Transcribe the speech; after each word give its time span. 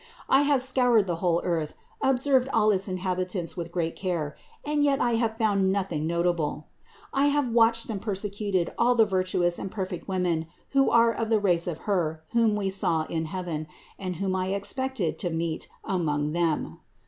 I 0.27 0.41
have 0.41 0.63
scoured 0.63 1.05
the 1.05 1.17
whole 1.17 1.41
earth, 1.43 1.75
observed 2.01 2.49
all 2.51 2.71
its 2.71 2.87
inhabitants 2.87 3.55
with 3.55 3.71
great 3.71 3.95
care, 3.95 4.35
and 4.65 4.83
yet 4.83 4.99
I 4.99 5.13
have 5.13 5.37
found 5.37 5.71
nothing 5.71 6.07
notable. 6.07 6.65
I 7.13 7.27
have 7.27 7.49
watched 7.51 7.87
and 7.87 8.01
persecuted 8.01 8.73
all 8.79 8.95
the 8.95 9.05
virtuous 9.05 9.59
and 9.59 9.71
perfect 9.71 10.07
women 10.07 10.47
who 10.71 10.89
are 10.89 11.13
of 11.13 11.29
the 11.29 11.39
race 11.39 11.67
of 11.67 11.77
Her 11.85 12.23
whom 12.31 12.55
we 12.55 12.71
saw 12.71 13.03
in 13.09 13.25
heaven, 13.25 13.67
and 13.99 14.15
whom 14.15 14.35
I 14.35 14.47
expected 14.53 15.19
to 15.19 15.29
meet 15.29 15.67
among 15.83 16.31
them. 16.33 16.79